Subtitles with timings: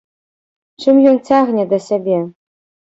[0.83, 2.17] Чым ён цягне да сябе?